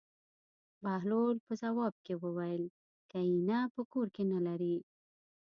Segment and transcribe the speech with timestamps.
[0.83, 2.63] بهلول په ځواب کې وویل:
[3.09, 4.77] که اېنه په کور کې نه لرې.